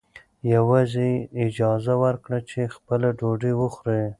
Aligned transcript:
یوازې 0.53 1.07
یې 1.15 1.23
اجازه 1.45 1.93
ورکړه 2.03 2.39
چې 2.49 2.71
خپله 2.75 3.07
ډوډۍ 3.19 3.53
وخوري. 3.57 4.05